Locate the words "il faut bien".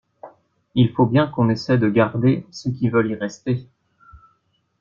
0.73-1.27